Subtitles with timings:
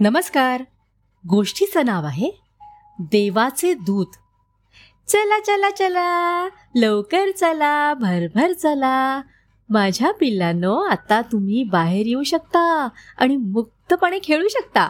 [0.00, 0.62] नमस्कार.
[1.28, 2.30] गोष्टीचं नाव आहे
[2.98, 4.06] देवाचे दूत.
[5.08, 6.48] चला चला चला.
[6.74, 9.22] लवकर चला भरभर चला.
[9.68, 12.88] माझ्या पिल्लांनो आता तुम्ही बाहेर येऊ शकता
[13.18, 14.88] आणि मुक्तपणे खेळू शकता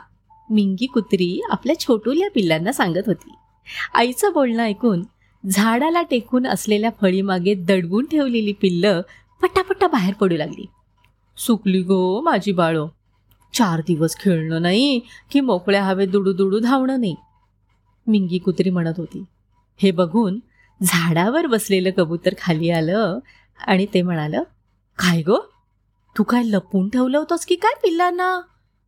[0.51, 3.35] मिंगी कुत्री आपल्या छोटूल्या पिल्लांना सांगत होती.
[3.95, 5.03] आईचं बोलणं ऐकून
[5.51, 9.01] झाडाला टेकून असलेल्या फळीमागे दडवून ठेवलेली पिल्लं
[9.43, 10.67] पटापटा बाहेर पडू लागली.
[11.37, 12.89] सुकली गो माझी बाळो.
[13.55, 15.01] चार दिवस खेळणं नाही
[15.31, 17.17] की मोकळ्या हवेत दुडू दुडू धावणं नाही.
[18.07, 19.25] मिंगी कुत्री म्हणत होती
[19.77, 20.39] हे बघून
[20.83, 23.19] झाडावर बसलेलं कबूतर खाली आलं
[23.67, 24.43] आणि ते म्हणालं
[24.99, 25.37] काय गो?
[26.19, 28.41] तू काय लपून ठेवलं होतंस की काय पिल्लांना?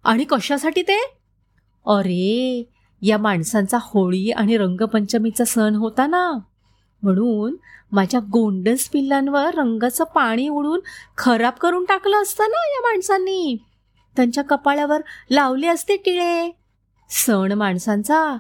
[0.05, 0.99] आणि कशासाठी ते?
[1.87, 2.65] अरे
[3.03, 6.33] या माणसांचा होळी आणि रंगपंचमीचा सण होता ना.
[7.03, 7.57] म्हणून
[7.93, 10.81] माझ्या गोंडस पिल्लांवर रंगाचं पाणी उडून
[11.19, 13.57] खराब करून टाकलं असतं ना या माणसांनी.
[14.17, 16.51] त्यांच्या कपाळावर लावले असते टिळे.
[17.11, 18.37] सण माणसांचा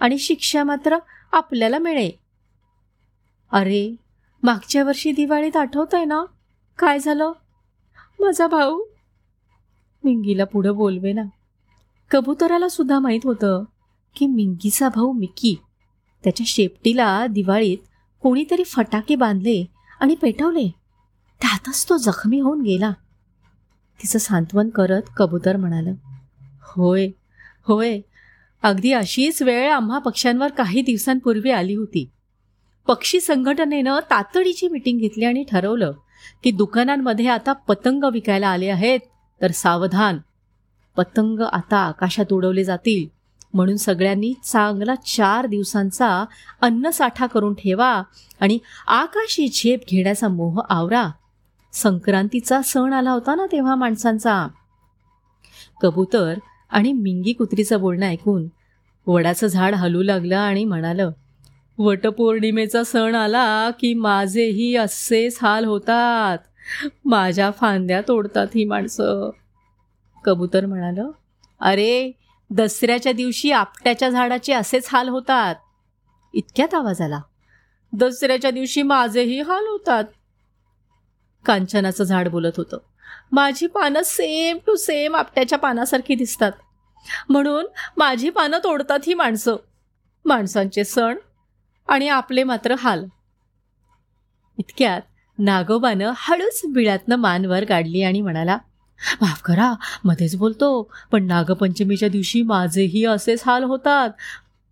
[0.00, 0.98] आणि शिक्षा मात्र
[1.32, 2.10] आपल्याला मिळे.
[3.52, 3.96] अरे
[4.42, 6.24] मागच्या वर्षी दिवाळीत आठवत आहे ना?
[6.78, 7.32] काय झालं?
[8.20, 8.82] माझा भाऊ.
[10.04, 11.22] मिंगीला पुढं बोलवे ना.
[12.10, 13.64] कबुतराला सुद्धा माहीत होतं
[14.16, 15.56] की मिंगीचा भाऊ मिकी.
[16.24, 17.78] त्याच्या शेपटीला दिवाळीत
[18.22, 19.66] कोणीतरी फटाके बांधले
[20.00, 20.74] आणि पेटवले.
[21.40, 22.92] त्यातच तो जखमी होऊन गेला.
[24.02, 25.94] तिचं सांत्वन करत कबूतर म्हणालं
[26.62, 27.08] होय
[27.64, 28.00] होय.
[28.62, 32.10] अगदी अशीच वेळ आम्हा पक्ष्यांवर काही दिवसांपूर्वी आली होती.
[32.86, 35.92] पक्षी संघटनेनं तातडीची मिटिंग घेतली आणि ठरवलं
[36.44, 39.00] की दुकानांमध्ये आता पतंग विकायला आले आहेत
[39.42, 40.18] तर सावधान.
[40.96, 43.08] पतंग आता आकाशात उडवले जातील.
[43.54, 46.24] म्हणून सगळ्यांनी चांगला चार दिवसांचा
[46.60, 48.02] अन्नसाठा करून ठेवा
[48.40, 51.10] आणि आकाशी झेप घेण्याचा मोह आवरा.
[51.72, 54.46] संक्रांतीचा सण आला होता ना तेव्हा माणसांचा?
[55.82, 56.34] कबूतर
[56.70, 58.48] आणि मिंगी कुत्रीचं बोलणं ऐकून
[59.06, 61.10] वडाचं झाड हलू लागलं आणि म्हणालं
[61.78, 66.38] वटपौर्णिमेचा सण आला की माझेही असेच हाल होतात.
[67.04, 69.30] माझ्या फांद्या तोडतात ही माणसं.
[70.24, 71.10] कबूतर म्हणालं
[71.60, 72.10] अरे
[72.50, 75.54] दसऱ्याच्या दिवशी आपट्याच्या झाडाचे असेच हाल होतात.
[76.34, 77.20] इतक्यात आवाज आला
[77.92, 80.04] दसऱ्याच्या दिवशी माझेही हाल होतात.
[81.44, 82.78] कांचनाचं झाड बोलत होतं.
[83.32, 86.52] माझी पानं सेम टू सेम आपट्याच्या पानासारखी दिसतात.
[87.28, 89.56] म्हणून माझी पानं तोडतात ही माणसं.
[90.24, 91.16] माणसांचे सण
[91.88, 93.04] आणि आपले मात्र हाल.
[94.58, 95.00] इतक्यात
[95.38, 98.58] नागोबानं हळूच बिळातनं मानवर काढली आणि म्हणाला
[99.20, 99.72] माफ करा
[100.04, 104.10] मध्येच बोलतो पण नागपंचमीच्या दिवशी माझेही असेच हाल होतात.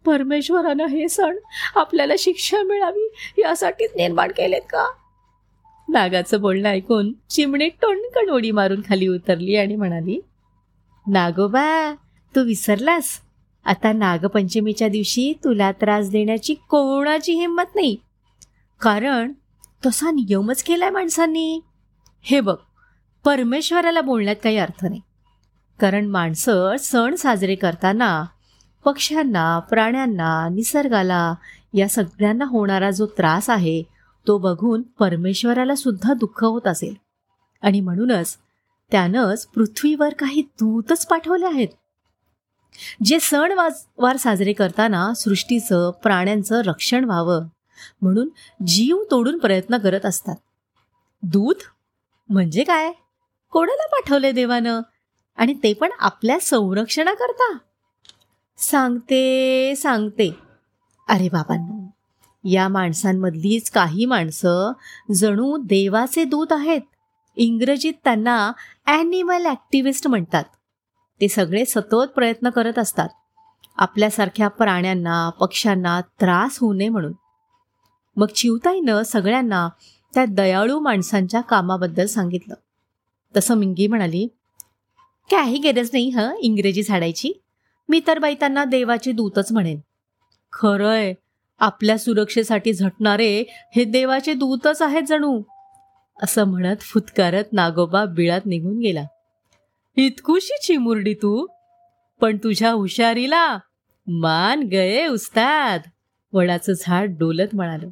[0.06, 1.36] परमेश्वरानं हे सण
[1.76, 4.90] आपल्याला शिक्षा मिळावी यासाठीच निर्माण केलेत का?
[5.88, 10.20] नागाचं बोलणं ऐकून चिमणी टोणकण उडी मारून खाली उतरली आणि म्हणाली
[11.06, 11.94] नागोबा
[12.36, 13.04] तू विसरलास?
[13.64, 17.96] आता नागपंचमीच्या दिवशी तुला त्रास देण्याची कोणाची हिंमत नाही.
[18.80, 19.32] कारण
[19.86, 21.60] तसा नियमच केलाय माणसांनी.
[22.22, 22.56] हे बघ
[23.24, 25.00] परमेश्वराला बोलण्यात काही अर्थ नाही.
[25.80, 28.24] कारण माणसं सण साजरे करताना
[28.84, 31.34] पक्ष्यांना प्राण्यांना निसर्गाला
[31.74, 33.97] या सगळ्यांना होणारा जो त्रास आहे
[34.28, 36.94] तो बघून परमेश्वराला सुद्धा दुःख होत असेल.
[37.62, 38.38] आणि म्हणूनच
[38.90, 41.68] त्यानंच पृथ्वीवर काही दूतच पाठवले आहेत.
[43.04, 43.52] जे सण
[43.98, 47.44] वार साजरे करताना सृष्टीचं प्राण्यांचं रक्षण व्हावं
[48.02, 48.28] म्हणून
[48.66, 50.36] जीव तोडून प्रयत्न करत असतात.
[51.22, 51.54] दूत
[52.28, 52.92] म्हणजे काय?
[53.50, 54.80] कोणाला पाठवले देवानं?
[55.36, 57.58] आणि ते पण आपल्या संरक्षणाकरता?
[58.58, 60.38] सांगते सांगते.
[61.08, 61.77] अरे बाबांना
[62.50, 64.72] या माणसांमधलीच काही माणसं
[65.14, 66.80] जणू देवाचे दूत आहेत.
[67.36, 68.52] इंग्रजीत त्यांना
[68.86, 70.44] ॲनिमल ॲक्टिव्हिस्ट म्हणतात.
[71.20, 73.08] ते सगळे सतत प्रयत्न करत असतात.
[73.76, 77.12] आपल्यासारख्या प्राण्यांना पक्ष्यांना त्रास होऊ नये म्हणून.
[78.16, 79.68] मग चिवताईनं सगळ्यांना
[80.14, 82.54] त्या दयाळू माणसांच्या कामाबद्दल सांगितलं.
[83.36, 84.26] तसं मिंगी म्हणाली
[85.30, 87.32] काही गरज नाही हं इंग्रजी झाडायची.
[87.88, 89.80] मी तर बाई त्यांना देवाचे दूतच म्हणेन.
[90.52, 91.14] खरंय.
[91.58, 93.44] आपल्या सुरक्षेसाठी झटणारे
[93.76, 95.42] हे देवाचे दूतच आहेत जणू.
[96.22, 99.04] असं म्हणत फुतकारत नागोबा बिळात निघून गेला.
[99.96, 101.46] इतकुशी चिमुरडी तू.
[102.20, 103.58] पण तुझ्या हुशारीला
[104.06, 105.80] मान गये उस्ताद
[106.32, 107.88] वडाचं झाड डोलत म्हणालं.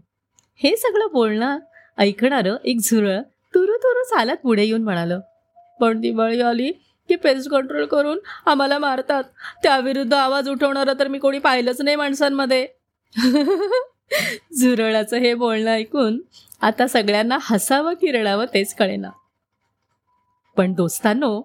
[0.57, 1.59] हे सगळं बोलणं
[1.99, 3.21] ऐकणारं एक झुरळ
[3.55, 5.21] तुरु तुरु चालत पुढे येऊन म्हणालं.
[5.81, 6.73] पण दिवाळी आली
[7.09, 9.25] की पेस्ट कंट्रोल करून आम्हाला मारतात.
[9.62, 12.69] त्याविरुद्ध आवाज उठवणारं तर मी कोणी पाहिलंच नाही माणसांमध्ये.
[14.61, 16.20] झुरळाचं हे बोलणं ऐकून
[16.61, 19.11] आता सगळ्यांना हसावं की रडावं तेच कळेना.
[20.56, 21.43] पण दोस्तांनो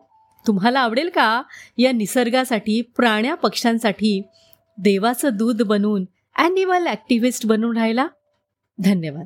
[0.47, 1.43] तुम्हाला आवडेल का
[1.77, 4.21] या निसर्गासाठी प्राण्या पक्ष्यांसाठी
[4.77, 6.05] देवाचं दूध बनून
[6.35, 8.07] ॲनिमल ॲक्टिव्हिस्ट बनून राहायला?
[8.79, 9.25] धन्यवाद.